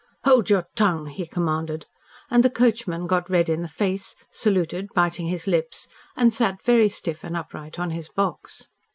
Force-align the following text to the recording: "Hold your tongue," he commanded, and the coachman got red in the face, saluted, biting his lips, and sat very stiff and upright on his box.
"Hold 0.23 0.49
your 0.49 0.65
tongue," 0.73 1.05
he 1.05 1.27
commanded, 1.27 1.85
and 2.31 2.41
the 2.43 2.49
coachman 2.49 3.05
got 3.05 3.29
red 3.29 3.49
in 3.49 3.61
the 3.61 3.67
face, 3.67 4.15
saluted, 4.31 4.87
biting 4.95 5.27
his 5.27 5.45
lips, 5.45 5.87
and 6.17 6.33
sat 6.33 6.59
very 6.63 6.89
stiff 6.89 7.23
and 7.23 7.37
upright 7.37 7.77
on 7.77 7.91
his 7.91 8.09
box. 8.09 8.67